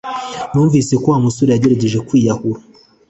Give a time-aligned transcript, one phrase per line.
[0.51, 2.59] Numvise ko Wa musore yagerageje kwiyahura